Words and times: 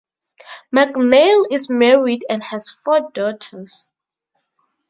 MacNeil 0.73 1.45
is 1.51 1.69
married 1.69 2.25
and 2.27 2.41
has 2.41 2.71
four 2.71 3.11
daughters. 3.13 3.87